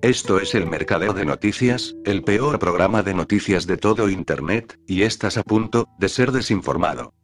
[0.00, 5.02] Esto es el Mercadeo de Noticias, el peor programa de noticias de todo Internet, y
[5.02, 7.14] estás a punto de ser desinformado.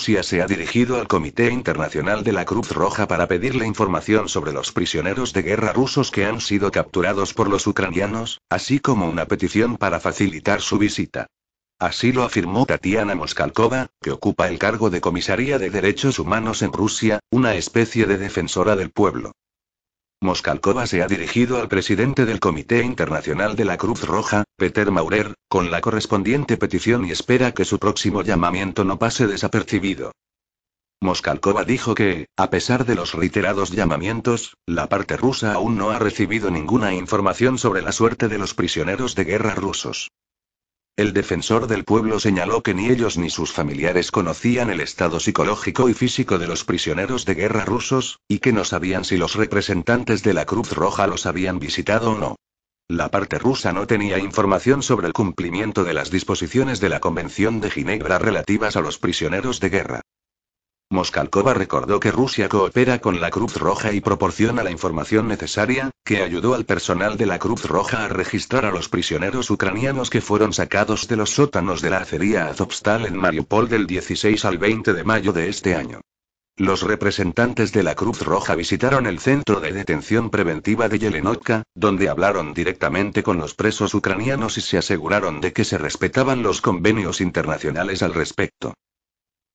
[0.00, 4.50] Rusia se ha dirigido al Comité Internacional de la Cruz Roja para pedirle información sobre
[4.50, 9.26] los prisioneros de guerra rusos que han sido capturados por los ucranianos, así como una
[9.26, 11.26] petición para facilitar su visita.
[11.78, 16.72] Así lo afirmó Tatiana Moskalkova, que ocupa el cargo de Comisaría de Derechos Humanos en
[16.72, 19.32] Rusia, una especie de defensora del pueblo.
[20.22, 25.32] Moskalkova se ha dirigido al presidente del Comité Internacional de la Cruz Roja, Peter Maurer,
[25.48, 30.12] con la correspondiente petición y espera que su próximo llamamiento no pase desapercibido.
[31.00, 35.98] Moskalkova dijo que, a pesar de los reiterados llamamientos, la parte rusa aún no ha
[35.98, 40.10] recibido ninguna información sobre la suerte de los prisioneros de guerra rusos.
[40.96, 45.88] El defensor del pueblo señaló que ni ellos ni sus familiares conocían el estado psicológico
[45.88, 50.22] y físico de los prisioneros de guerra rusos, y que no sabían si los representantes
[50.22, 52.36] de la Cruz Roja los habían visitado o no.
[52.86, 57.60] La parte rusa no tenía información sobre el cumplimiento de las disposiciones de la Convención
[57.60, 60.00] de Ginebra relativas a los prisioneros de guerra.
[60.92, 66.20] Moskalkova recordó que Rusia coopera con la Cruz Roja y proporciona la información necesaria, que
[66.20, 70.52] ayudó al personal de la Cruz Roja a registrar a los prisioneros ucranianos que fueron
[70.52, 75.04] sacados de los sótanos de la acería Azovstal en Mariupol del 16 al 20 de
[75.04, 76.00] mayo de este año.
[76.56, 82.08] Los representantes de la Cruz Roja visitaron el centro de detención preventiva de Yelenotka, donde
[82.08, 87.20] hablaron directamente con los presos ucranianos y se aseguraron de que se respetaban los convenios
[87.20, 88.74] internacionales al respecto.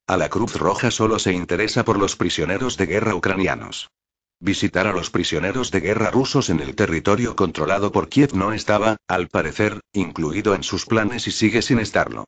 [0.07, 3.89] A la Cruz Roja solo se interesa por los prisioneros de guerra ucranianos.
[4.39, 8.97] Visitar a los prisioneros de guerra rusos en el territorio controlado por Kiev no estaba,
[9.07, 12.25] al parecer, incluido en sus planes y sigue sin estarlo.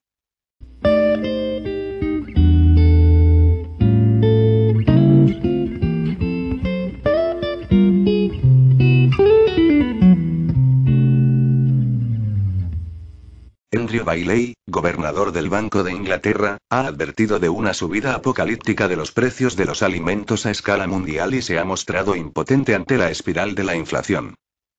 [13.74, 19.12] Andrew Bailey, gobernador del Banco de Inglaterra, ha advertido de una subida apocalíptica de los
[19.12, 23.56] precios de los alimentos a escala mundial y se ha mostrado impotente ante la espiral
[23.56, 24.36] de la inflación.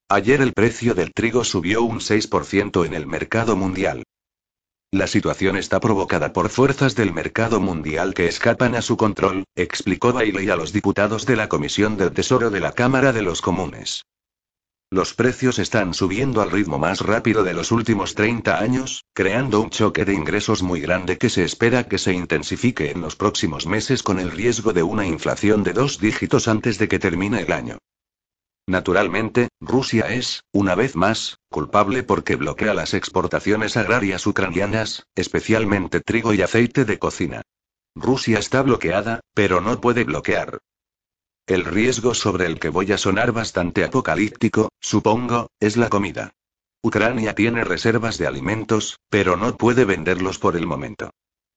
[0.08, 4.04] Ayer el precio del trigo subió un 6% en el mercado mundial.
[4.90, 10.14] La situación está provocada por fuerzas del mercado mundial que escapan a su control, explicó
[10.14, 14.06] Bailey a los diputados de la Comisión del Tesoro de la Cámara de los Comunes.
[14.90, 19.68] Los precios están subiendo al ritmo más rápido de los últimos 30 años, creando un
[19.68, 24.02] choque de ingresos muy grande que se espera que se intensifique en los próximos meses
[24.02, 27.76] con el riesgo de una inflación de dos dígitos antes de que termine el año.
[28.66, 36.32] Naturalmente, Rusia es, una vez más, culpable porque bloquea las exportaciones agrarias ucranianas, especialmente trigo
[36.32, 37.42] y aceite de cocina.
[37.94, 40.60] Rusia está bloqueada, pero no puede bloquear.
[41.48, 46.34] El riesgo sobre el que voy a sonar bastante apocalíptico, supongo, es la comida.
[46.82, 51.08] Ucrania tiene reservas de alimentos, pero no puede venderlos por el momento.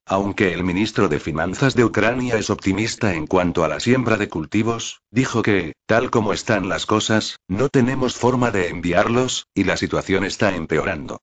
[0.06, 4.30] Aunque el ministro de Finanzas de Ucrania es optimista en cuanto a la siembra de
[4.30, 9.76] cultivos, dijo que, tal como están las cosas, no tenemos forma de enviarlos, y la
[9.76, 11.20] situación está empeorando.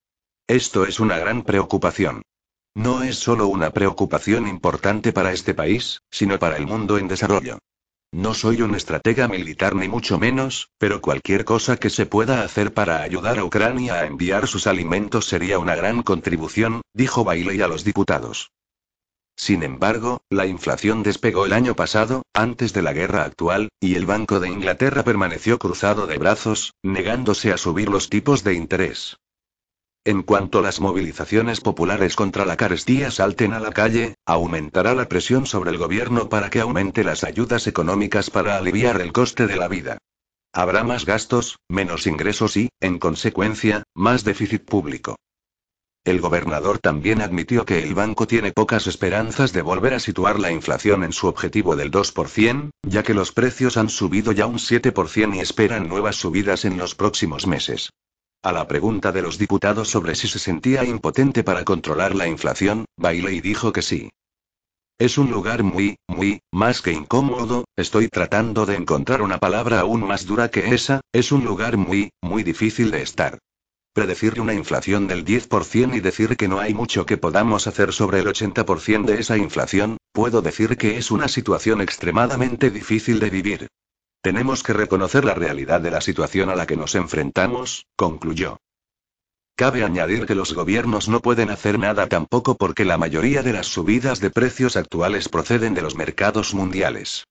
[0.47, 2.21] Esto es una gran preocupación.
[2.75, 7.61] No es solo una preocupación importante para este país, sino para el mundo en desarrollo.
[8.13, 12.73] No soy un estratega militar ni mucho menos, pero cualquier cosa que se pueda hacer
[12.73, 17.69] para ayudar a Ucrania a enviar sus alimentos sería una gran contribución, dijo Bailey a
[17.69, 18.51] los diputados.
[19.37, 24.07] Sin embargo, la inflación despegó el año pasado, antes de la guerra actual, y el
[24.07, 29.19] Banco de Inglaterra permaneció cruzado de brazos, negándose a subir los tipos de interés.
[30.09, 35.45] En cuanto las movilizaciones populares contra la carestía salten a la calle, aumentará la presión
[35.45, 39.69] sobre el gobierno para que aumente las ayudas económicas para aliviar el coste de la
[39.69, 39.99] vida.
[40.55, 45.17] Habrá más gastos, menos ingresos y, en consecuencia, más déficit público.
[46.05, 50.51] El gobernador también admitió que el banco tiene pocas esperanzas de volver a situar la
[50.51, 55.37] inflación en su objetivo del 2%, ya que los precios han subido ya un 7%
[55.37, 57.91] y esperan nuevas subidas en los próximos meses.
[58.41, 62.85] A la pregunta de los diputados sobre si se sentía impotente para controlar la inflación,
[62.97, 64.11] Bailey dijo que sí.
[64.97, 70.07] Es un lugar muy, muy, más que incómodo, estoy tratando de encontrar una palabra aún
[70.07, 73.39] más dura que esa, es un lugar muy, muy difícil de estar.
[73.93, 78.21] Predecir una inflación del 10% y decir que no hay mucho que podamos hacer sobre
[78.21, 83.69] el 80% de esa inflación, puedo decir que es una situación extremadamente difícil de vivir.
[84.21, 88.59] Tenemos que reconocer la realidad de la situación a la que nos enfrentamos, concluyó.
[89.57, 93.67] Cabe añadir que los gobiernos no pueden hacer nada tampoco porque la mayoría de las
[93.67, 97.25] subidas de precios actuales proceden de los mercados mundiales.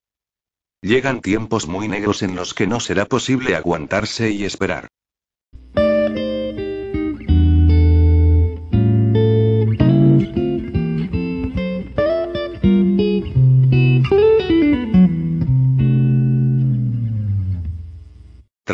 [0.82, 4.90] Llegan tiempos muy negros en los que no será posible aguantarse y esperar.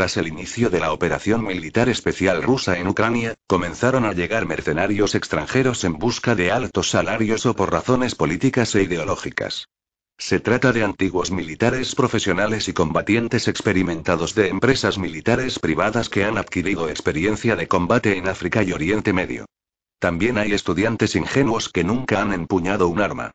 [0.03, 5.15] Tras el inicio de la operación militar especial rusa en Ucrania, comenzaron a llegar mercenarios
[5.15, 9.69] extranjeros en busca de altos salarios o por razones políticas e ideológicas.
[10.17, 16.37] Se trata de antiguos militares profesionales y combatientes experimentados de empresas militares privadas que han
[16.37, 19.45] adquirido experiencia de combate en África y Oriente Medio.
[19.99, 23.31] También hay estudiantes ingenuos que nunca han empuñado un arma.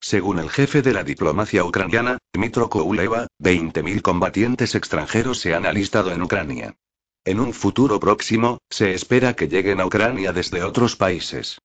[0.00, 6.10] Según el jefe de la diplomacia ucraniana, Dmitro Kouleva, 20.000 combatientes extranjeros se han alistado
[6.10, 6.74] en Ucrania.
[7.24, 11.60] En un futuro próximo, se espera que lleguen a Ucrania desde otros países.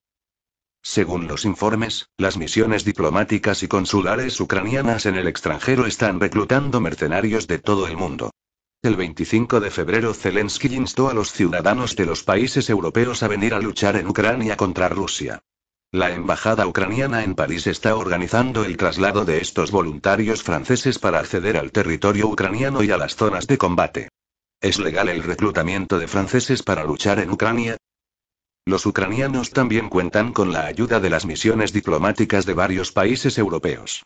[0.82, 7.48] Según los informes, las misiones diplomáticas y consulares ucranianas en el extranjero están reclutando mercenarios
[7.48, 8.32] de todo el mundo.
[8.82, 13.54] El 25 de febrero Zelensky instó a los ciudadanos de los países europeos a venir
[13.54, 15.42] a luchar en Ucrania contra Rusia.
[15.96, 21.56] La embajada ucraniana en París está organizando el traslado de estos voluntarios franceses para acceder
[21.56, 24.10] al territorio ucraniano y a las zonas de combate.
[24.60, 27.78] ¿Es legal el reclutamiento de franceses para luchar en Ucrania?
[28.66, 34.04] Los ucranianos también cuentan con la ayuda de las misiones diplomáticas de varios países europeos.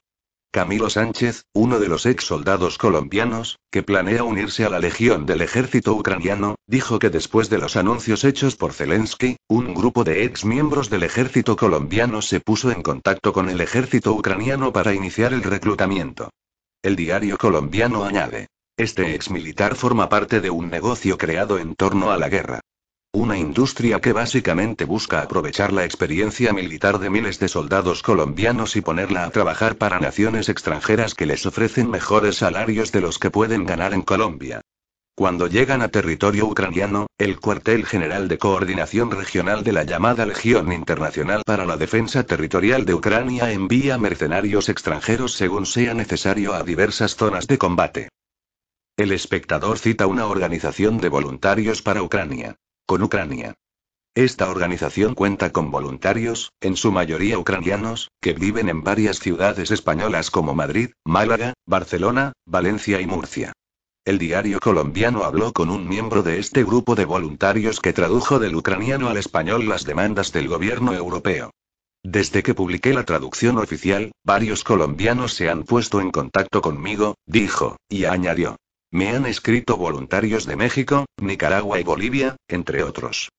[0.52, 5.42] Camilo Sánchez, uno de los ex soldados colombianos, que planea unirse a la legión del
[5.42, 10.46] ejército ucraniano, dijo que después de los anuncios hechos por Zelensky, un grupo de ex
[10.46, 15.44] miembros del ejército colombiano se puso en contacto con el ejército ucraniano para iniciar el
[15.44, 16.32] reclutamiento.
[16.82, 18.48] El diario colombiano añade.
[18.76, 22.62] Este ex militar forma parte de un negocio creado en torno a la guerra.
[23.12, 28.82] Una industria que básicamente busca aprovechar la experiencia militar de miles de soldados colombianos y
[28.82, 33.66] ponerla a trabajar para naciones extranjeras que les ofrecen mejores salarios de los que pueden
[33.66, 34.62] ganar en Colombia.
[35.16, 40.72] Cuando llegan a territorio ucraniano, el cuartel general de coordinación regional de la llamada Legión
[40.72, 47.16] Internacional para la Defensa Territorial de Ucrania envía mercenarios extranjeros según sea necesario a diversas
[47.16, 48.10] zonas de combate.
[48.98, 52.56] El espectador cita una organización de voluntarios para Ucrania
[52.90, 53.54] con Ucrania.
[54.16, 60.32] Esta organización cuenta con voluntarios, en su mayoría ucranianos, que viven en varias ciudades españolas
[60.32, 63.54] como Madrid, Málaga, Barcelona, Valencia y Murcia.
[64.06, 68.56] El diario colombiano habló con un miembro de este grupo de voluntarios que tradujo del
[68.56, 71.52] ucraniano al español las demandas del gobierno europeo.
[72.02, 77.78] Desde que publiqué la traducción oficial, varios colombianos se han puesto en contacto conmigo, dijo,
[77.88, 78.56] y añadió.
[78.92, 83.30] Me han escrito voluntarios de México, Nicaragua y Bolivia, entre otros.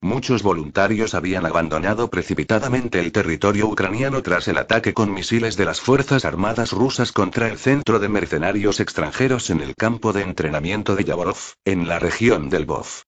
[0.00, 5.80] Muchos voluntarios habían abandonado precipitadamente el territorio ucraniano tras el ataque con misiles de las
[5.80, 11.04] Fuerzas Armadas rusas contra el centro de mercenarios extranjeros en el campo de entrenamiento de
[11.04, 13.02] Yavorov, en la región del Bov.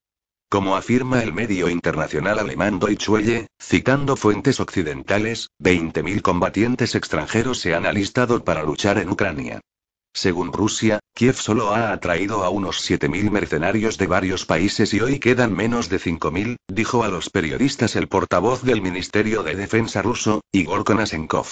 [0.50, 7.74] Como afirma el medio internacional alemán Deutsche Welle, citando fuentes occidentales, 20.000 combatientes extranjeros se
[7.74, 9.60] han alistado para luchar en Ucrania.
[10.16, 15.18] Según Rusia, Kiev solo ha atraído a unos 7.000 mercenarios de varios países y hoy
[15.18, 20.40] quedan menos de 5.000, dijo a los periodistas el portavoz del Ministerio de Defensa ruso,
[20.52, 21.46] Igor Konasenkov.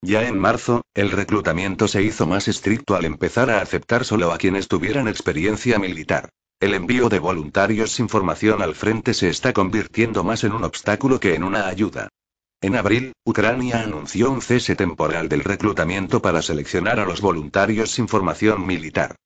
[0.00, 4.38] Ya en marzo, el reclutamiento se hizo más estricto al empezar a aceptar solo a
[4.38, 6.28] quienes tuvieran experiencia militar.
[6.60, 11.18] El envío de voluntarios sin formación al frente se está convirtiendo más en un obstáculo
[11.18, 12.10] que en una ayuda.
[12.60, 18.08] En abril, Ucrania anunció un cese temporal del reclutamiento para seleccionar a los voluntarios sin
[18.08, 19.16] formación militar.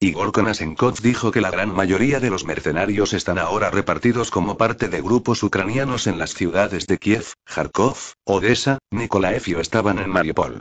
[0.00, 4.88] Igor Konasenkov dijo que la gran mayoría de los mercenarios están ahora repartidos como parte
[4.88, 10.60] de grupos ucranianos en las ciudades de Kiev, Kharkov, Odessa, Nikolaev y estaban en Mariupol.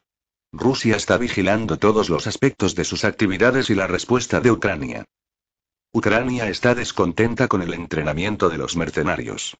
[0.53, 5.05] Rusia está vigilando todos los aspectos de sus actividades y la respuesta de Ucrania.
[5.91, 9.57] Ucrania está descontenta con el entrenamiento de los mercenarios.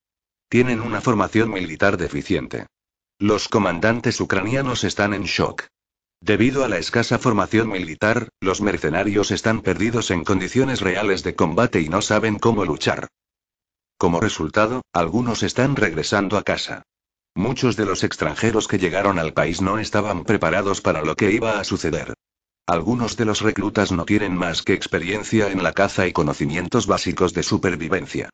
[0.52, 2.68] Tienen una formación militar deficiente.
[3.18, 5.68] Los comandantes ucranianos están en shock.
[6.20, 11.80] Debido a la escasa formación militar, los mercenarios están perdidos en condiciones reales de combate
[11.80, 13.08] y no saben cómo luchar.
[13.98, 16.84] Como resultado, algunos están regresando a casa.
[17.34, 21.62] Muchos de los extranjeros que llegaron al país no estaban preparados para lo que iba
[21.62, 22.14] a suceder.
[22.68, 27.34] Algunos de los reclutas no tienen más que experiencia en la caza y conocimientos básicos
[27.34, 28.30] de supervivencia.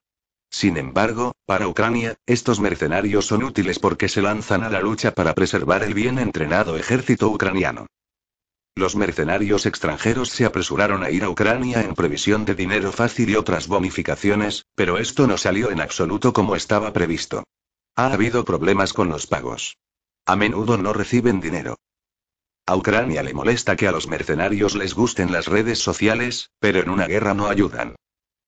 [0.50, 5.34] Sin embargo, para Ucrania, estos mercenarios son útiles porque se lanzan a la lucha para
[5.34, 7.88] preservar el bien entrenado ejército ucraniano.
[8.76, 13.36] Los mercenarios extranjeros se apresuraron a ir a Ucrania en previsión de dinero fácil y
[13.36, 17.44] otras bonificaciones, pero esto no salió en absoluto como estaba previsto.
[17.96, 19.78] Ha habido problemas con los pagos.
[20.28, 21.78] A menudo no reciben dinero.
[22.68, 26.90] A Ucrania le molesta que a los mercenarios les gusten las redes sociales, pero en
[26.90, 27.96] una guerra no ayudan.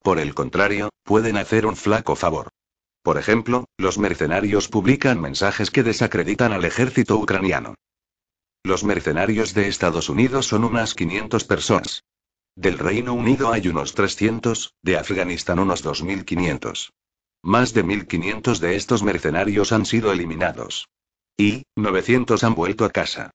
[0.02, 2.50] Por el contrario, pueden hacer un flaco favor.
[3.04, 7.76] Por ejemplo, los mercenarios publican mensajes que desacreditan al ejército ucraniano.
[8.64, 12.04] Los mercenarios de Estados Unidos son unas 500 personas.
[12.56, 16.92] Del Reino Unido hay unos 300, de Afganistán unos 2.500.
[17.42, 20.90] Más de 1.500 de estos mercenarios han sido eliminados.
[21.38, 23.32] Y, 900 han vuelto a casa.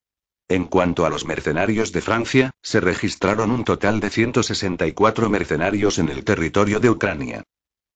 [0.49, 6.11] En cuanto a los mercenarios de Francia, se registraron un total de 164 mercenarios en
[6.11, 7.43] el territorio de Ucrania.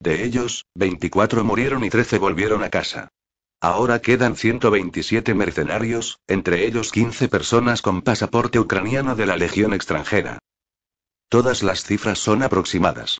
[0.00, 3.08] De ellos, 24 murieron y 13 volvieron a casa.
[3.60, 10.38] Ahora quedan 127 mercenarios, entre ellos 15 personas con pasaporte ucraniano de la Legión extranjera.
[11.28, 13.18] Todas las cifras son aproximadas.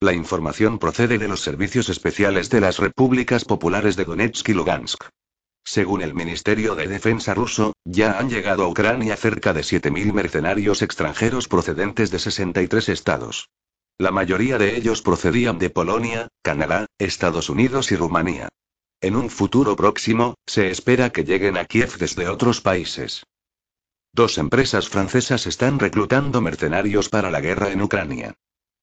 [0.00, 5.02] La información procede de los servicios especiales de las repúblicas populares de Donetsk y Lugansk.
[5.64, 10.82] Según el Ministerio de Defensa ruso, ya han llegado a Ucrania cerca de 7.000 mercenarios
[10.82, 13.50] extranjeros procedentes de 63 estados.
[13.98, 18.48] La mayoría de ellos procedían de Polonia, Canadá, Estados Unidos y Rumanía.
[19.00, 23.24] En un futuro próximo, se espera que lleguen a Kiev desde otros países.
[24.12, 28.34] Dos empresas francesas están reclutando mercenarios para la guerra en Ucrania.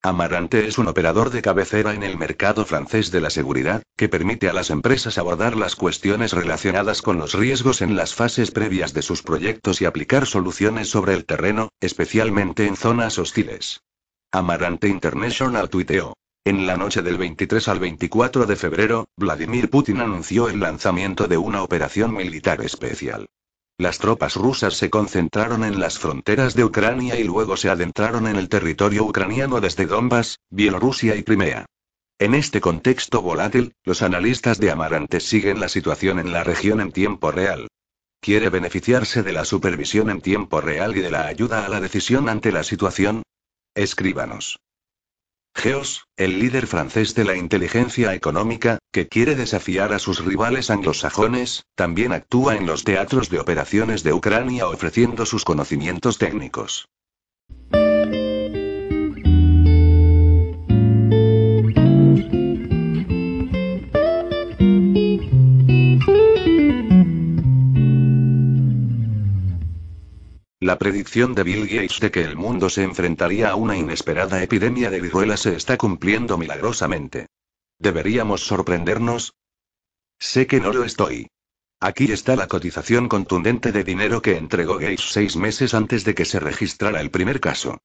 [0.02, 4.48] Amarante es un operador de cabecera en el mercado francés de la seguridad, que permite
[4.48, 9.02] a las empresas abordar las cuestiones relacionadas con los riesgos en las fases previas de
[9.02, 13.82] sus proyectos y aplicar soluciones sobre el terreno, especialmente en zonas hostiles.
[14.32, 16.14] Amarante International tuiteó.
[16.44, 21.38] En la noche del 23 al 24 de febrero, Vladimir Putin anunció el lanzamiento de
[21.38, 23.26] una operación militar especial.
[23.78, 28.38] Las tropas rusas se concentraron en las fronteras de Ucrania y luego se adentraron en
[28.38, 31.66] el territorio ucraniano desde Donbass, Bielorrusia y Crimea.
[32.18, 36.94] En este contexto volátil, los analistas de Amarantes siguen la situación en la región en
[36.94, 37.68] tiempo real.
[38.22, 42.30] ¿Quiere beneficiarse de la supervisión en tiempo real y de la ayuda a la decisión
[42.30, 43.24] ante la situación?
[43.76, 44.58] Escríbanos.
[45.56, 51.64] Geos, el líder francés de la inteligencia económica, que quiere desafiar a sus rivales anglosajones,
[51.76, 56.90] también actúa en los teatros de operaciones de Ucrania ofreciendo sus conocimientos técnicos.
[70.62, 74.90] La predicción de Bill Gates de que el mundo se enfrentaría a una inesperada epidemia
[74.90, 77.28] de viruela se está cumpliendo milagrosamente.
[77.78, 79.34] ¿Deberíamos sorprendernos?
[80.18, 81.28] Sé que no lo estoy.
[81.82, 86.24] Aquí está la cotización contundente de dinero que entregó Gates seis meses antes de que
[86.24, 87.80] se registrara el primer caso.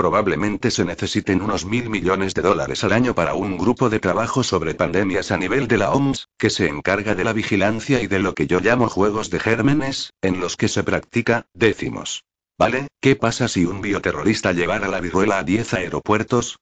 [0.00, 4.42] Probablemente se necesiten unos mil millones de dólares al año para un grupo de trabajo
[4.42, 8.18] sobre pandemias a nivel de la OMS, que se encarga de la vigilancia y de
[8.18, 12.24] lo que yo llamo juegos de gérmenes, en los que se practica, décimos.
[12.58, 12.88] ¿Vale?
[12.98, 16.58] ¿Qué pasa si un bioterrorista llevara la viruela a 10 aeropuertos?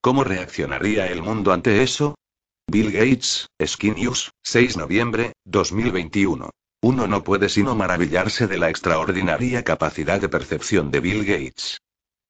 [0.00, 2.16] ¿Cómo reaccionaría el mundo ante eso?
[2.66, 6.50] Bill Gates, Skin News, 6 noviembre, 2021.
[6.82, 11.78] Uno no puede sino maravillarse de la extraordinaria capacidad de percepción de Bill Gates.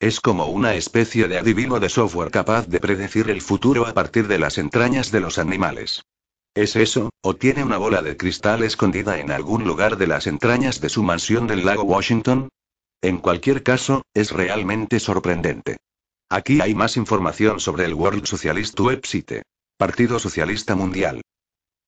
[0.00, 4.28] Es como una especie de adivino de software capaz de predecir el futuro a partir
[4.28, 6.04] de las entrañas de los animales.
[6.54, 10.80] ¿Es eso, o tiene una bola de cristal escondida en algún lugar de las entrañas
[10.80, 12.48] de su mansión del lago Washington?
[13.02, 15.76] En cualquier caso, es realmente sorprendente.
[16.30, 19.42] Aquí hay más información sobre el World Socialist Website.
[19.76, 21.20] Partido Socialista Mundial.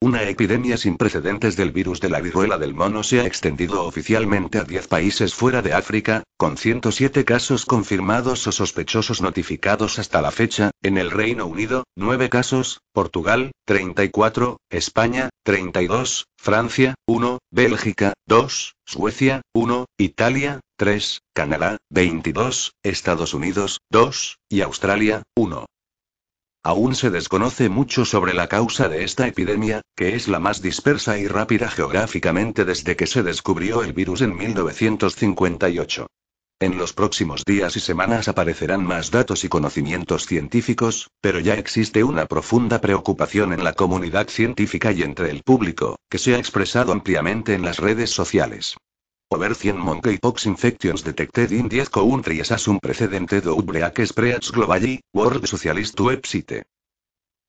[0.03, 4.59] Una epidemia sin precedentes del virus de la viruela del mono se ha extendido oficialmente
[4.59, 10.33] a 10 países fuera de África, con 107 casos confirmados o sospechosos notificados hasta la
[10.33, 18.75] fecha, en el Reino Unido, 9 casos, Portugal, 34, España, 32, Francia, 1, Bélgica, 2,
[18.85, 25.65] Suecia, 1, Italia, 3, Canadá, 22, Estados Unidos, 2, y Australia, 1.
[26.65, 31.19] Aún se desconoce mucho sobre la causa de esta epidemia, que es la más dispersa
[31.19, 36.07] y rápida geográficamente desde que se descubrió el virus en 1958.
[36.61, 42.05] En los próximos días y semanas aparecerán más datos y conocimientos científicos, pero ya existe
[42.05, 46.93] una profunda preocupación en la comunidad científica y entre el público, que se ha expresado
[46.93, 48.77] ampliamente en las redes sociales.
[49.35, 55.47] Over 100 monkeypox infections detected in 10 countries as un precedente outbreak spreads globally, World
[55.47, 56.67] Socialist Website.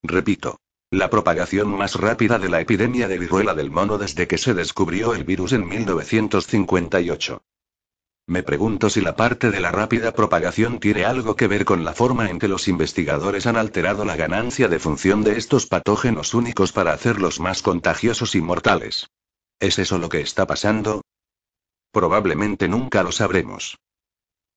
[0.02, 0.56] Repito.
[0.92, 5.14] La propagación más rápida de la epidemia de viruela del mono desde que se descubrió
[5.14, 7.42] el virus en 1958.
[8.28, 11.92] Me pregunto si la parte de la rápida propagación tiene algo que ver con la
[11.92, 16.72] forma en que los investigadores han alterado la ganancia de función de estos patógenos únicos
[16.72, 19.10] para hacerlos más contagiosos y mortales.
[19.60, 21.02] ¿Es eso lo que está pasando?
[21.94, 23.78] Probablemente nunca lo sabremos.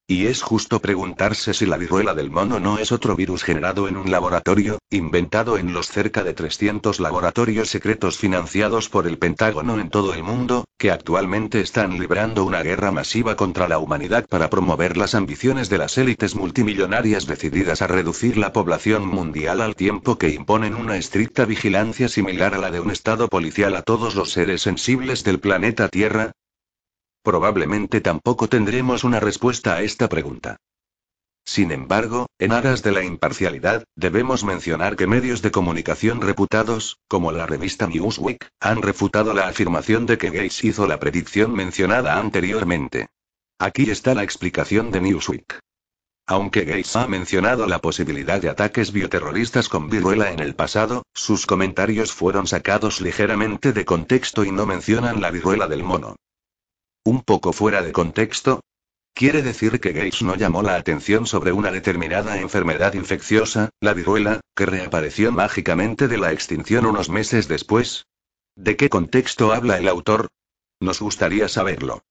[0.08, 3.98] Y es justo preguntarse si la viruela del mono no es otro virus generado en
[3.98, 9.90] un laboratorio, inventado en los cerca de 300 laboratorios secretos financiados por el Pentágono en
[9.90, 14.96] todo el mundo, que actualmente están librando una guerra masiva contra la humanidad para promover
[14.96, 20.30] las ambiciones de las élites multimillonarias decididas a reducir la población mundial al tiempo que
[20.30, 24.62] imponen una estricta vigilancia similar a la de un estado policial a todos los seres
[24.62, 26.32] sensibles del planeta Tierra,
[27.26, 30.58] Probablemente tampoco tendremos una respuesta a esta pregunta.
[31.44, 37.32] Sin embargo, en aras de la imparcialidad, debemos mencionar que medios de comunicación reputados, como
[37.32, 43.08] la revista Newsweek, han refutado la afirmación de que Gates hizo la predicción mencionada anteriormente.
[43.58, 45.58] Aquí está la explicación de Newsweek.
[46.28, 51.44] Aunque Gates ha mencionado la posibilidad de ataques bioterroristas con viruela en el pasado, sus
[51.44, 56.14] comentarios fueron sacados ligeramente de contexto y no mencionan la viruela del mono.
[57.06, 58.64] ¿Un poco fuera de contexto?
[59.14, 64.40] Quiere decir que Gates no llamó la atención sobre una determinada enfermedad infecciosa, la viruela,
[64.56, 68.06] que reapareció mágicamente de la extinción unos meses después.
[68.56, 70.26] ¿De qué contexto habla el autor?
[70.80, 72.02] Nos gustaría saberlo.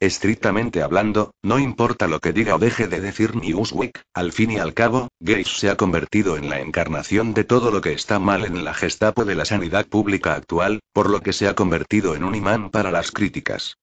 [0.00, 4.58] Estrictamente hablando, no importa lo que diga o deje de decir Newsweek, al fin y
[4.58, 8.44] al cabo, Gates se ha convertido en la encarnación de todo lo que está mal
[8.44, 12.24] en la gestapo de la sanidad pública actual, por lo que se ha convertido en
[12.24, 13.76] un imán para las críticas.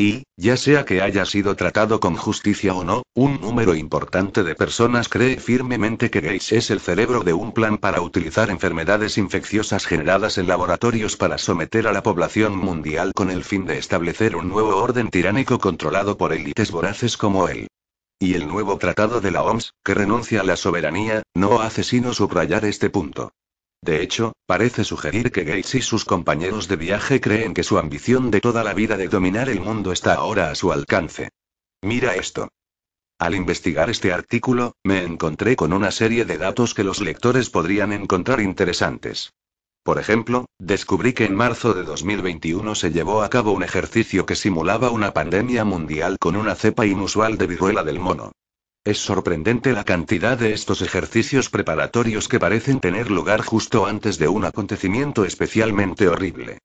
[0.00, 4.54] Y, ya sea que haya sido tratado con justicia o no, un número importante de
[4.54, 9.84] personas cree firmemente que Gates es el cerebro de un plan para utilizar enfermedades infecciosas
[9.84, 14.48] generadas en laboratorios para someter a la población mundial con el fin de establecer un
[14.48, 17.66] nuevo orden tiránico controlado por élites voraces como él.
[18.18, 22.14] Y el nuevo tratado de la OMS, que renuncia a la soberanía, no hace sino
[22.14, 23.32] subrayar este punto.
[23.82, 28.30] De hecho, parece sugerir que Gates y sus compañeros de viaje creen que su ambición
[28.30, 31.30] de toda la vida de dominar el mundo está ahora a su alcance.
[31.82, 32.48] Mira esto.
[33.18, 37.92] Al investigar este artículo, me encontré con una serie de datos que los lectores podrían
[37.92, 39.32] encontrar interesantes.
[39.82, 44.36] Por ejemplo, descubrí que en marzo de 2021 se llevó a cabo un ejercicio que
[44.36, 48.32] simulaba una pandemia mundial con una cepa inusual de viruela del mono.
[48.82, 54.28] Es sorprendente la cantidad de estos ejercicios preparatorios que parecen tener lugar justo antes de
[54.28, 56.60] un acontecimiento especialmente horrible.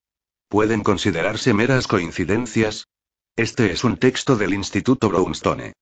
[0.48, 2.88] ¿Pueden considerarse meras coincidencias?
[3.36, 5.74] Este es un texto del Instituto Brownstone.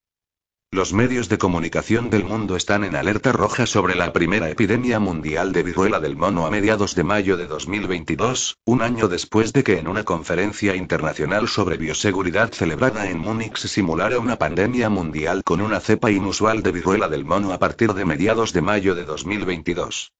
[0.73, 5.51] Los medios de comunicación del mundo están en alerta roja sobre la primera epidemia mundial
[5.51, 9.77] de viruela del mono a mediados de mayo de 2022, un año después de que
[9.77, 15.61] en una conferencia internacional sobre bioseguridad celebrada en Múnich se simulara una pandemia mundial con
[15.61, 20.11] una cepa inusual de viruela del mono a partir de mediados de mayo de 2022.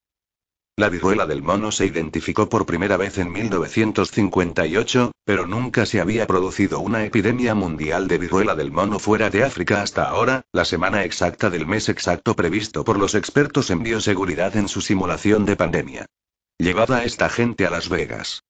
[0.76, 6.26] La viruela del mono se identificó por primera vez en 1958, pero nunca se había
[6.26, 11.04] producido una epidemia mundial de viruela del mono fuera de África hasta ahora, la semana
[11.04, 16.06] exacta del mes exacto previsto por los expertos en bioseguridad en su simulación de pandemia.
[16.58, 18.44] Llevada esta gente a Las Vegas.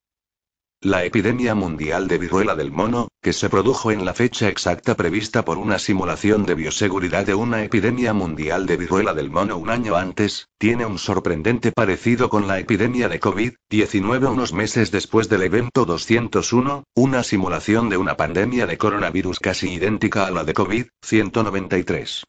[0.85, 5.45] La epidemia mundial de viruela del mono, que se produjo en la fecha exacta prevista
[5.45, 9.95] por una simulación de bioseguridad de una epidemia mundial de viruela del mono un año
[9.95, 15.85] antes, tiene un sorprendente parecido con la epidemia de COVID-19 unos meses después del evento
[15.85, 22.23] 201, una simulación de una pandemia de coronavirus casi idéntica a la de COVID-193.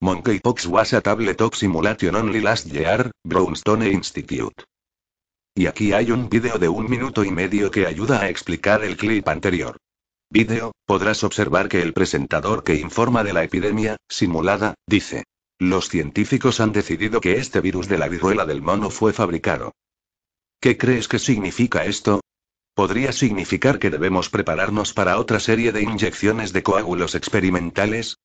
[0.00, 4.62] Monkeypox was a tabletop simulation only last year, Brownstone Institute.
[5.58, 8.98] Y aquí hay un vídeo de un minuto y medio que ayuda a explicar el
[8.98, 9.78] clip anterior.
[10.28, 15.24] Vídeo, podrás observar que el presentador que informa de la epidemia, simulada, dice.
[15.58, 19.72] Los científicos han decidido que este virus de la viruela del mono fue fabricado.
[20.60, 22.20] ¿Qué crees que significa esto?
[22.74, 28.18] ¿Podría significar que debemos prepararnos para otra serie de inyecciones de coágulos experimentales?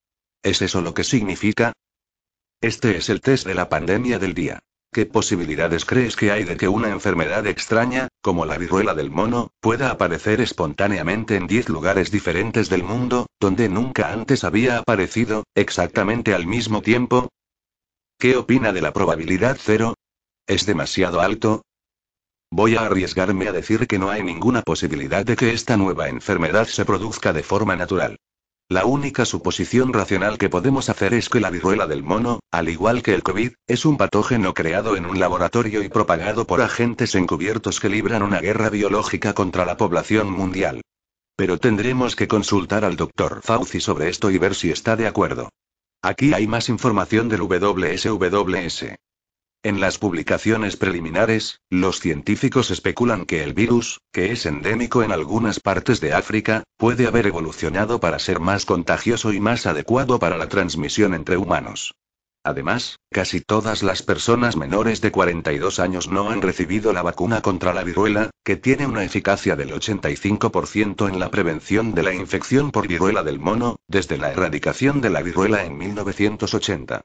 [0.44, 1.72] ¿Es eso lo que significa?
[2.60, 4.60] Este es el test de la pandemia del día.
[4.94, 9.52] ¿Qué posibilidades crees que hay de que una enfermedad extraña, como la viruela del mono,
[9.62, 16.34] pueda aparecer espontáneamente en 10 lugares diferentes del mundo, donde nunca antes había aparecido, exactamente
[16.34, 17.30] al mismo tiempo?
[18.20, 19.94] ¿Qué opina de la probabilidad cero?
[20.46, 21.62] ¿Es demasiado alto?
[22.52, 26.68] Voy a arriesgarme a decir que no hay ninguna posibilidad de que esta nueva enfermedad
[26.68, 28.18] se produzca de forma natural.
[28.72, 33.04] La única suposición racional que podemos hacer es que la viruela del mono, al igual
[33.04, 37.82] que el COVID, es un patógeno creado en un laboratorio y propagado por agentes encubiertos
[37.82, 40.84] que libran una guerra biológica contra la población mundial.
[41.36, 45.50] Pero tendremos que consultar al doctor Fauci sobre esto y ver si está de acuerdo.
[46.02, 48.96] Aquí hay más información del WSWS.
[49.64, 55.60] En las publicaciones preliminares, los científicos especulan que el virus, que es endémico en algunas
[55.60, 60.50] partes de África, puede haber evolucionado para ser más contagioso y más adecuado para la
[60.50, 61.94] transmisión entre humanos.
[62.44, 67.72] Además, casi todas las personas menores de 42 años no han recibido la vacuna contra
[67.72, 72.88] la viruela, que tiene una eficacia del 85% en la prevención de la infección por
[72.88, 77.04] viruela del mono, desde la erradicación de la viruela en 1980.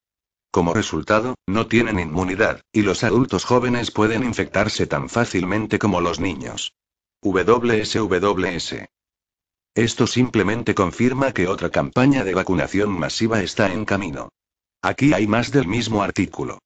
[0.56, 6.18] Como resultado, no tienen inmunidad, y los adultos jóvenes pueden infectarse tan fácilmente como los
[6.18, 6.72] niños.
[7.20, 8.86] WSWS.
[9.74, 14.30] Esto simplemente confirma que otra campaña de vacunación masiva está en camino.
[14.80, 16.60] Aquí hay más del mismo artículo.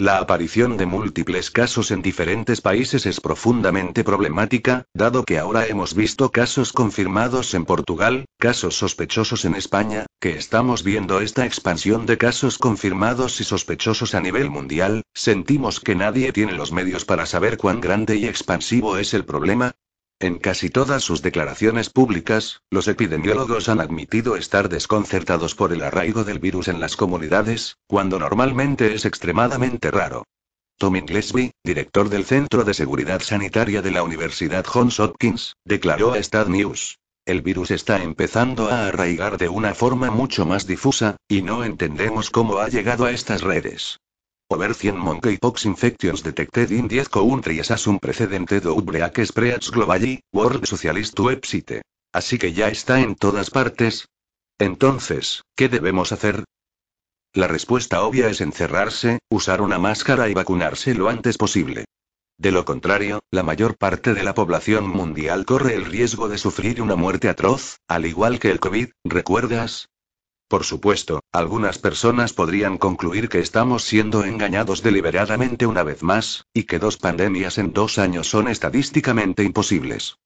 [0.00, 5.92] La aparición de múltiples casos en diferentes países es profundamente problemática, dado que ahora hemos
[5.94, 12.16] visto casos confirmados en Portugal, casos sospechosos en España, que estamos viendo esta expansión de
[12.16, 17.56] casos confirmados y sospechosos a nivel mundial, sentimos que nadie tiene los medios para saber
[17.58, 19.72] cuán grande y expansivo es el problema,
[20.20, 26.24] en casi todas sus declaraciones públicas, los epidemiólogos han admitido estar desconcertados por el arraigo
[26.24, 30.24] del virus en las comunidades, cuando normalmente es extremadamente raro.
[30.76, 36.18] Tommy Gillespie, director del Centro de Seguridad Sanitaria de la Universidad Johns Hopkins, declaró a
[36.18, 36.98] Stad News.
[37.24, 42.30] El virus está empezando a arraigar de una forma mucho más difusa, y no entendemos
[42.30, 43.98] cómo ha llegado a estas redes.
[44.50, 50.22] Over 100 monkeypox infections detected in 10 countries as un precedente de outbreak spreads globally,
[50.32, 51.82] World Socialist website.
[52.14, 54.08] Así que ya está en todas partes.
[54.58, 56.44] Entonces, ¿qué debemos hacer?
[57.34, 61.84] La respuesta obvia es encerrarse, usar una máscara y vacunarse lo antes posible.
[62.38, 66.80] De lo contrario, la mayor parte de la población mundial corre el riesgo de sufrir
[66.80, 69.90] una muerte atroz, al igual que el COVID, ¿recuerdas?
[70.48, 76.64] Por supuesto, algunas personas podrían concluir que estamos siendo engañados deliberadamente una vez más, y
[76.64, 80.16] que dos pandemias en dos años son estadísticamente imposibles.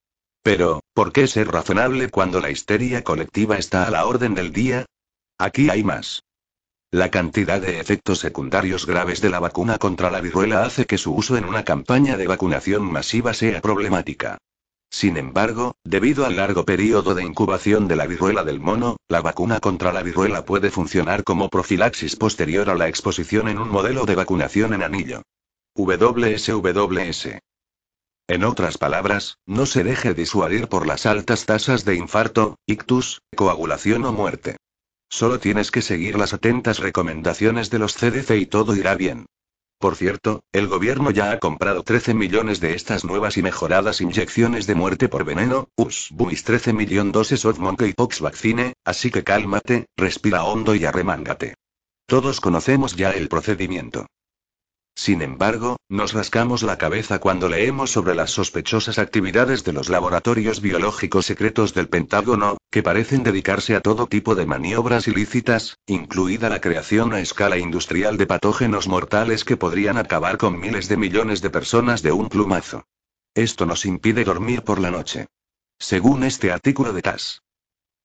[0.45, 4.87] Pero, ¿por qué ser razonable cuando la histeria colectiva está a la orden del día?
[5.39, 6.23] Aquí hay más.
[6.93, 11.15] La cantidad de efectos secundarios graves de la vacuna contra la viruela hace que su
[11.15, 14.39] uso en una campaña de vacunación masiva sea problemática.
[14.93, 19.59] Sin embargo, debido al largo periodo de incubación de la viruela del mono, la vacuna
[19.59, 24.15] contra la viruela puede funcionar como profilaxis posterior a la exposición en un modelo de
[24.15, 25.23] vacunación en anillo.
[25.75, 27.39] WSWS.
[28.29, 34.05] En otras palabras, no se deje disuadir por las altas tasas de infarto, ictus, coagulación
[34.05, 34.59] o muerte.
[35.09, 39.25] Solo tienes que seguir las atentas recomendaciones de los CDC y todo irá bien.
[39.83, 44.69] Por cierto, el gobierno ya ha comprado 13 millones de estas nuevas y mejoradas inyecciones
[44.69, 50.45] de muerte por veneno, US 13 million doses of monkeypox vaccine, así que cálmate, respira
[50.45, 51.57] hondo y arremángate.
[52.07, 54.07] Todos conocemos ya el procedimiento.
[54.95, 60.61] Sin embargo, nos rascamos la cabeza cuando leemos sobre las sospechosas actividades de los laboratorios
[60.61, 66.61] biológicos secretos del Pentágono, que parecen dedicarse a todo tipo de maniobras ilícitas, incluida la
[66.61, 71.51] creación a escala industrial de patógenos mortales que podrían acabar con miles de millones de
[71.51, 72.85] personas de un plumazo.
[73.35, 75.27] Esto nos impide dormir por la noche.
[75.79, 77.42] Según este artículo de TAS.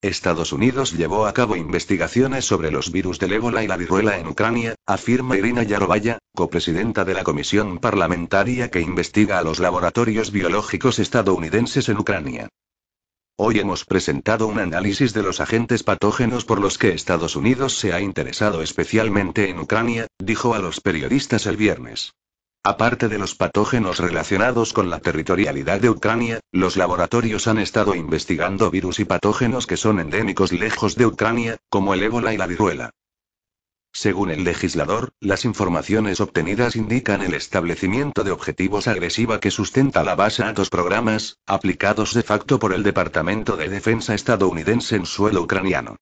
[0.00, 4.28] Estados Unidos llevó a cabo investigaciones sobre los virus del ébola y la viruela en
[4.28, 11.00] Ucrania, afirma Irina Yarovaya, copresidenta de la comisión parlamentaria que investiga a los laboratorios biológicos
[11.00, 12.48] estadounidenses en Ucrania.
[13.36, 17.92] Hoy hemos presentado un análisis de los agentes patógenos por los que Estados Unidos se
[17.92, 22.12] ha interesado especialmente en Ucrania, dijo a los periodistas el viernes.
[22.68, 28.70] Aparte de los patógenos relacionados con la territorialidad de Ucrania, los laboratorios han estado investigando
[28.70, 32.90] virus y patógenos que son endémicos lejos de Ucrania, como el ébola y la viruela.
[33.90, 40.14] Según el legislador, las informaciones obtenidas indican el establecimiento de objetivos agresiva que sustenta la
[40.14, 45.40] base a dos programas, aplicados de facto por el Departamento de Defensa estadounidense en suelo
[45.40, 45.96] ucraniano.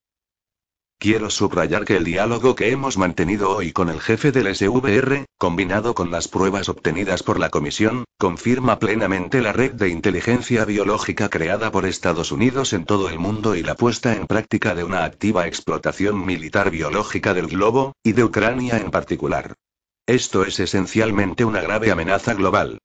[0.99, 5.95] Quiero subrayar que el diálogo que hemos mantenido hoy con el jefe del SVR, combinado
[5.95, 11.71] con las pruebas obtenidas por la Comisión, confirma plenamente la red de inteligencia biológica creada
[11.71, 15.47] por Estados Unidos en todo el mundo y la puesta en práctica de una activa
[15.47, 19.55] explotación militar biológica del globo, y de Ucrania en particular.
[20.07, 22.79] Esto es esencialmente una grave amenaza global.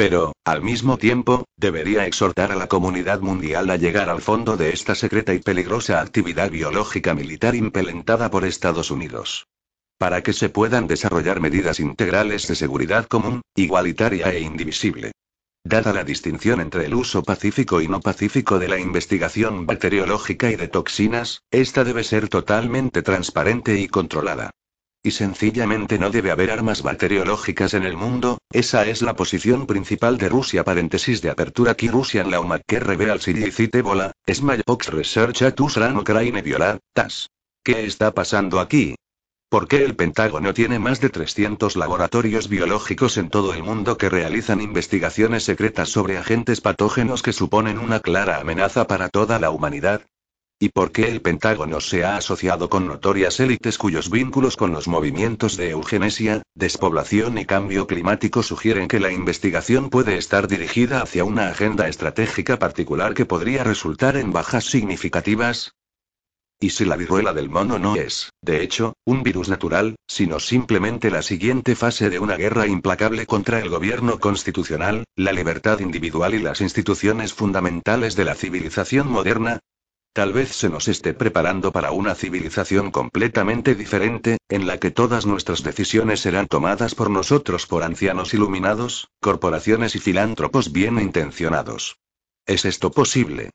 [0.00, 4.70] Pero, al mismo tiempo, debería exhortar a la comunidad mundial a llegar al fondo de
[4.70, 9.46] esta secreta y peligrosa actividad biológica militar implementada por Estados Unidos.
[9.98, 15.12] Para que se puedan desarrollar medidas integrales de seguridad común, igualitaria e indivisible.
[15.64, 20.56] Dada la distinción entre el uso pacífico y no pacífico de la investigación bacteriológica y
[20.56, 24.50] de toxinas, esta debe ser totalmente transparente y controlada.
[25.02, 30.18] Y sencillamente no debe haber armas bacteriológicas en el mundo, esa es la posición principal
[30.18, 30.62] de Rusia.
[30.62, 36.78] Paréntesis de apertura aquí Russian Law Reveal Cite Bola, Smallpox Research at Usran Ukraine Viola,
[36.92, 37.30] TAS.
[37.64, 38.94] ¿Qué está pasando aquí?
[39.48, 44.10] ¿Por qué el Pentágono tiene más de 300 laboratorios biológicos en todo el mundo que
[44.10, 50.02] realizan investigaciones secretas sobre agentes patógenos que suponen una clara amenaza para toda la humanidad?
[50.62, 54.88] ¿Y por qué el Pentágono se ha asociado con notorias élites cuyos vínculos con los
[54.88, 61.24] movimientos de eugenesia, despoblación y cambio climático sugieren que la investigación puede estar dirigida hacia
[61.24, 65.72] una agenda estratégica particular que podría resultar en bajas significativas?
[66.60, 71.10] ¿Y si la viruela del mono no es, de hecho, un virus natural, sino simplemente
[71.10, 76.38] la siguiente fase de una guerra implacable contra el gobierno constitucional, la libertad individual y
[76.40, 79.60] las instituciones fundamentales de la civilización moderna?
[80.12, 85.24] Tal vez se nos esté preparando para una civilización completamente diferente, en la que todas
[85.24, 91.98] nuestras decisiones serán tomadas por nosotros por ancianos iluminados, corporaciones y filántropos bien intencionados.
[92.44, 93.50] ¿Es esto posible?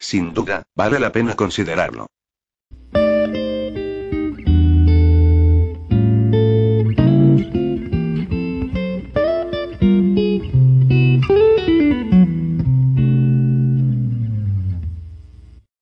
[0.00, 2.08] Sin duda, vale la pena considerarlo.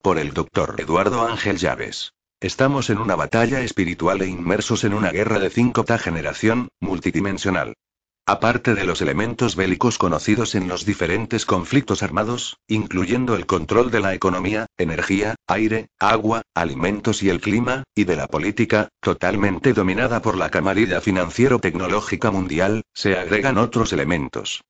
[0.08, 2.14] Por el doctor Eduardo Ángel Llaves.
[2.40, 7.74] Estamos en una batalla espiritual e inmersos en una guerra de cinco generación, multidimensional.
[8.24, 14.00] Aparte de los elementos bélicos conocidos en los diferentes conflictos armados, incluyendo el control de
[14.00, 20.22] la economía, energía, aire, agua, alimentos y el clima, y de la política, totalmente dominada
[20.22, 24.62] por la camarilla financiero-tecnológica mundial, se agregan otros elementos.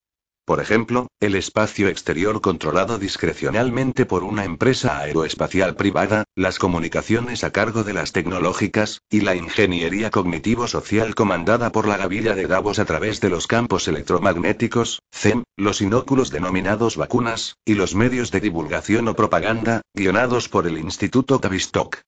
[0.48, 7.52] Por ejemplo, el espacio exterior controlado discrecionalmente por una empresa aeroespacial privada, las comunicaciones a
[7.52, 12.86] cargo de las tecnológicas, y la ingeniería cognitivo-social comandada por la gavilla de Davos a
[12.86, 19.06] través de los campos electromagnéticos, CEM, los inóculos denominados vacunas, y los medios de divulgación
[19.08, 21.98] o propaganda, guionados por el Instituto Tavistock.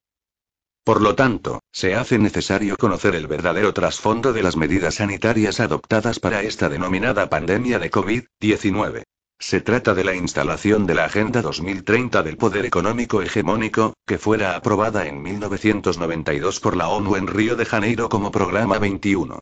[0.84, 6.18] Por lo tanto, se hace necesario conocer el verdadero trasfondo de las medidas sanitarias adoptadas
[6.18, 9.02] para esta denominada pandemia de COVID-19.
[9.38, 14.56] Se trata de la instalación de la Agenda 2030 del Poder Económico Hegemónico, que fuera
[14.56, 19.38] aprobada en 1992 por la ONU en Río de Janeiro como Programa 21.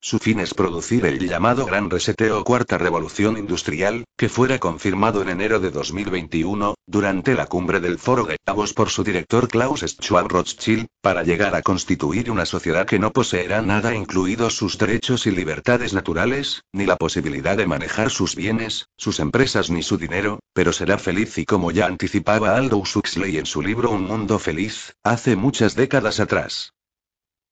[0.00, 5.22] Su fin es producir el llamado Gran Reseteo o Cuarta Revolución Industrial, que fuera confirmado
[5.22, 9.80] en enero de 2021, durante la cumbre del Foro de Davos por su director Klaus
[9.80, 15.26] Schwab Rothschild, para llegar a constituir una sociedad que no poseerá nada incluidos sus derechos
[15.26, 20.38] y libertades naturales, ni la posibilidad de manejar sus bienes, sus empresas ni su dinero,
[20.52, 24.94] pero será feliz y como ya anticipaba Aldous Huxley en su libro Un Mundo Feliz,
[25.02, 26.72] hace muchas décadas atrás.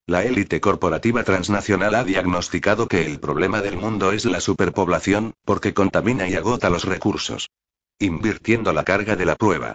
[0.09, 5.75] La élite corporativa transnacional ha diagnosticado que el problema del mundo es la superpoblación, porque
[5.75, 7.51] contamina y agota los recursos.
[7.99, 9.75] Invirtiendo la carga de la prueba.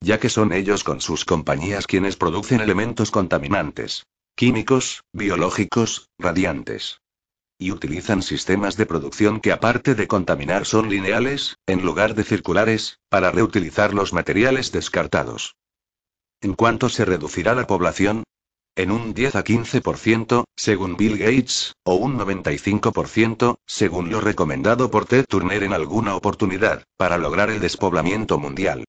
[0.00, 4.04] Ya que son ellos con sus compañías quienes producen elementos contaminantes.
[4.34, 7.00] Químicos, biológicos, radiantes.
[7.56, 12.98] Y utilizan sistemas de producción que aparte de contaminar son lineales, en lugar de circulares,
[13.08, 15.54] para reutilizar los materiales descartados.
[16.40, 18.24] ¿En cuánto se reducirá la población?
[18.78, 25.04] En un 10 a 15%, según Bill Gates, o un 95%, según lo recomendado por
[25.04, 28.84] Ted Turner en alguna oportunidad, para lograr el despoblamiento mundial.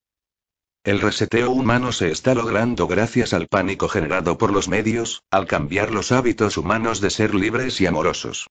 [0.83, 5.91] El reseteo humano se está logrando gracias al pánico generado por los medios, al cambiar
[5.91, 8.47] los hábitos humanos de ser libres y amorosos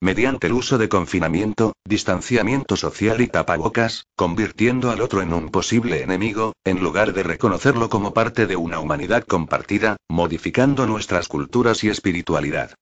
[0.00, 6.02] mediante el uso de confinamiento, distanciamiento social y tapabocas, convirtiendo al otro en un posible
[6.02, 11.90] enemigo, en lugar de reconocerlo como parte de una humanidad compartida, modificando nuestras culturas y
[11.90, 12.74] espiritualidad.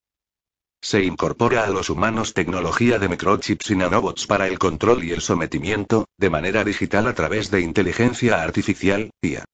[0.81, 5.20] Se incorpora a los humanos tecnología de microchips y nanobots para el control y el
[5.20, 9.44] sometimiento, de manera digital a través de inteligencia artificial, IA.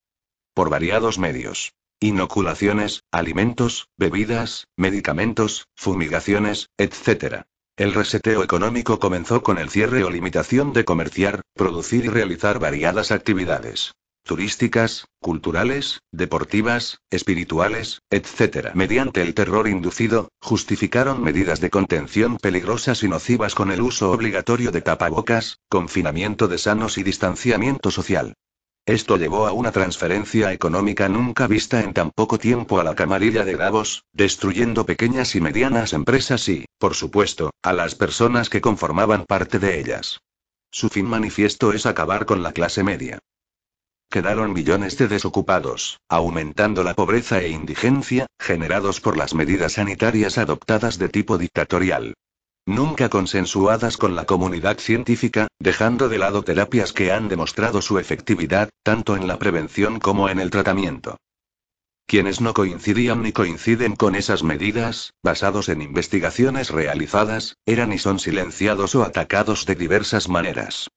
[0.52, 1.72] Por variados medios.
[1.98, 7.46] Inoculaciones, alimentos, bebidas, medicamentos, fumigaciones, etc.
[7.76, 13.10] El reseteo económico comenzó con el cierre o limitación de comerciar, producir y realizar variadas
[13.10, 18.70] actividades turísticas, culturales, deportivas, espirituales, etc.
[18.74, 24.72] Mediante el terror inducido, justificaron medidas de contención peligrosas y nocivas con el uso obligatorio
[24.72, 28.34] de tapabocas, confinamiento de sanos y distanciamiento social.
[28.86, 33.42] Esto llevó a una transferencia económica nunca vista en tan poco tiempo a la camarilla
[33.42, 39.24] de Davos, destruyendo pequeñas y medianas empresas y, por supuesto, a las personas que conformaban
[39.24, 40.20] parte de ellas.
[40.70, 43.20] Su fin manifiesto es acabar con la clase media.
[44.10, 50.98] Quedaron millones de desocupados, aumentando la pobreza e indigencia, generados por las medidas sanitarias adoptadas
[50.98, 52.14] de tipo dictatorial.
[52.66, 58.70] Nunca consensuadas con la comunidad científica, dejando de lado terapias que han demostrado su efectividad,
[58.82, 61.18] tanto en la prevención como en el tratamiento.
[62.06, 68.18] Quienes no coincidían ni coinciden con esas medidas, basados en investigaciones realizadas, eran y son
[68.18, 70.88] silenciados o atacados de diversas maneras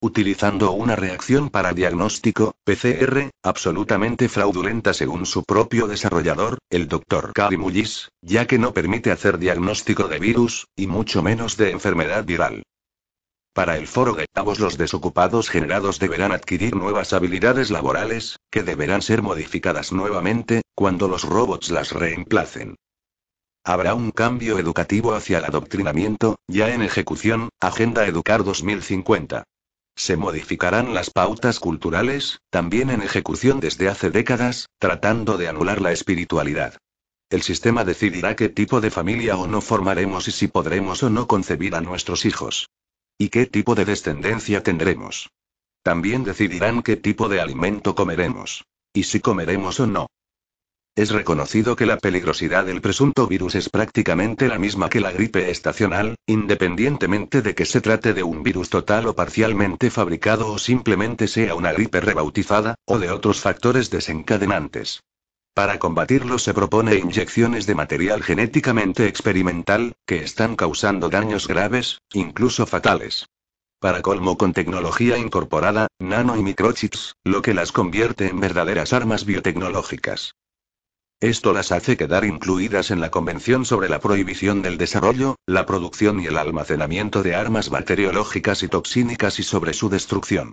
[0.00, 7.32] utilizando una reacción para diagnóstico, PCR, absolutamente fraudulenta según su propio desarrollador, el Dr.
[7.58, 12.62] Mullis, ya que no permite hacer diagnóstico de virus, y mucho menos de enfermedad viral.
[13.52, 19.02] Para el foro de Davos los desocupados generados deberán adquirir nuevas habilidades laborales, que deberán
[19.02, 22.76] ser modificadas nuevamente, cuando los robots las reemplacen.
[23.64, 29.44] Habrá un cambio educativo hacia el adoctrinamiento, ya en ejecución, Agenda Educar 2050.
[29.98, 35.90] Se modificarán las pautas culturales, también en ejecución desde hace décadas, tratando de anular la
[35.90, 36.78] espiritualidad.
[37.30, 41.26] El sistema decidirá qué tipo de familia o no formaremos y si podremos o no
[41.26, 42.70] concebir a nuestros hijos.
[43.18, 45.30] Y qué tipo de descendencia tendremos.
[45.82, 48.64] También decidirán qué tipo de alimento comeremos.
[48.92, 50.06] Y si comeremos o no.
[50.98, 55.48] Es reconocido que la peligrosidad del presunto virus es prácticamente la misma que la gripe
[55.48, 61.28] estacional, independientemente de que se trate de un virus total o parcialmente fabricado o simplemente
[61.28, 65.04] sea una gripe rebautizada, o de otros factores desencadenantes.
[65.54, 72.66] Para combatirlo se propone inyecciones de material genéticamente experimental, que están causando daños graves, incluso
[72.66, 73.26] fatales.
[73.78, 79.24] Para colmo con tecnología incorporada, nano y microchips, lo que las convierte en verdaderas armas
[79.24, 80.32] biotecnológicas.
[81.20, 86.20] Esto las hace quedar incluidas en la Convención sobre la Prohibición del Desarrollo, la Producción
[86.20, 90.52] y el Almacenamiento de Armas Bacteriológicas y Toxínicas y sobre su destrucción.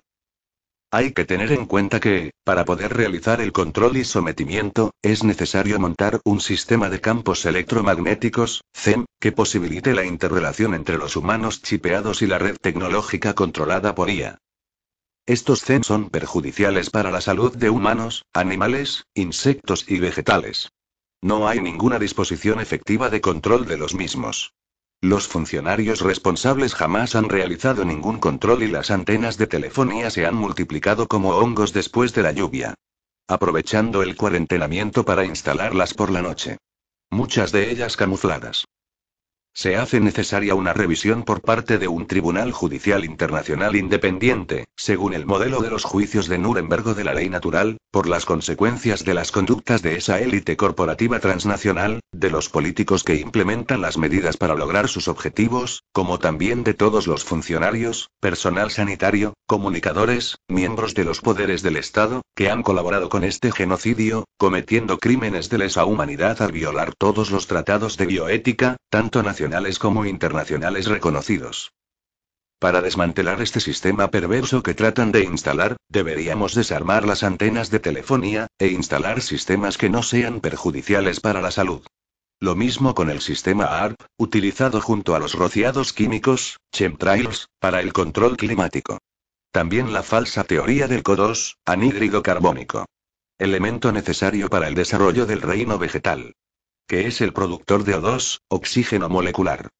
[0.90, 5.78] Hay que tener en cuenta que, para poder realizar el control y sometimiento, es necesario
[5.78, 12.22] montar un sistema de campos electromagnéticos, CEM, que posibilite la interrelación entre los humanos chipeados
[12.22, 14.38] y la red tecnológica controlada por IA.
[15.26, 20.70] Estos CEN son perjudiciales para la salud de humanos, animales, insectos y vegetales.
[21.20, 24.54] No hay ninguna disposición efectiva de control de los mismos.
[25.00, 30.36] Los funcionarios responsables jamás han realizado ningún control y las antenas de telefonía se han
[30.36, 32.74] multiplicado como hongos después de la lluvia.
[33.26, 36.58] Aprovechando el cuarentenamiento para instalarlas por la noche.
[37.10, 38.64] Muchas de ellas camufladas.
[39.58, 45.24] Se hace necesaria una revisión por parte de un tribunal judicial internacional independiente, según el
[45.24, 49.32] modelo de los juicios de Nuremberg de la ley natural, por las consecuencias de las
[49.32, 54.88] conductas de esa élite corporativa transnacional, de los políticos que implementan las medidas para lograr
[54.88, 61.62] sus objetivos, como también de todos los funcionarios, personal sanitario, comunicadores, miembros de los poderes
[61.62, 66.92] del Estado, que han colaborado con este genocidio, cometiendo crímenes de lesa humanidad al violar
[66.94, 69.22] todos los tratados de bioética, tanto
[69.78, 71.72] como internacionales reconocidos.
[72.58, 78.46] Para desmantelar este sistema perverso que tratan de instalar, deberíamos desarmar las antenas de telefonía,
[78.58, 81.86] e instalar sistemas que no sean perjudiciales para la salud.
[82.40, 87.92] Lo mismo con el sistema ARP, utilizado junto a los rociados químicos, chemtrails, para el
[87.92, 88.98] control climático.
[89.52, 92.86] También la falsa teoría del CO2, anhídrido carbónico.
[93.38, 96.34] Elemento necesario para el desarrollo del reino vegetal
[96.86, 99.70] que es el productor de O2, oxígeno molecular.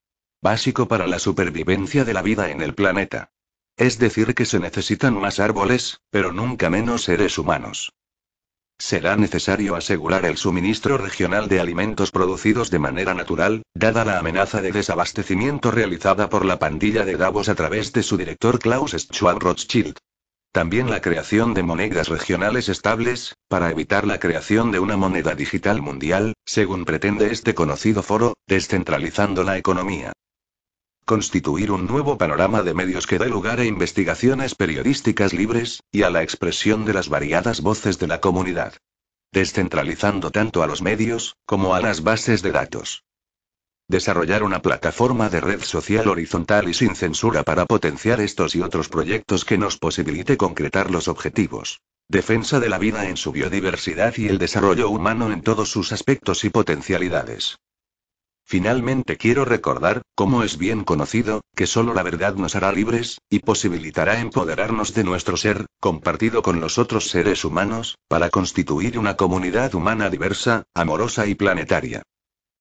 [0.43, 3.31] Básico para la supervivencia de la vida en el planeta.
[3.77, 7.93] Es decir, que se necesitan más árboles, pero nunca menos seres humanos.
[8.79, 14.61] Será necesario asegurar el suministro regional de alimentos producidos de manera natural, dada la amenaza
[14.61, 19.39] de desabastecimiento realizada por la pandilla de Davos a través de su director Klaus Schwab
[19.39, 19.97] Rothschild.
[20.53, 25.83] También la creación de monedas regionales estables, para evitar la creación de una moneda digital
[25.83, 30.13] mundial, según pretende este conocido foro, descentralizando la economía.
[31.05, 36.11] Constituir un nuevo panorama de medios que dé lugar a investigaciones periodísticas libres, y a
[36.11, 38.75] la expresión de las variadas voces de la comunidad.
[39.33, 43.05] descentralizando tanto a los medios, como a las bases de datos.
[43.89, 48.89] Desarrollar una plataforma de red social horizontal y sin censura para potenciar estos y otros
[48.89, 51.81] proyectos que nos posibilite concretar los objetivos.
[52.09, 56.45] Defensa de la vida en su biodiversidad y el desarrollo humano en todos sus aspectos
[56.45, 57.59] y potencialidades.
[58.45, 63.39] Finalmente quiero recordar, como es bien conocido, que solo la verdad nos hará libres, y
[63.39, 69.75] posibilitará empoderarnos de nuestro ser, compartido con los otros seres humanos, para constituir una comunidad
[69.77, 72.03] humana diversa, amorosa y planetaria.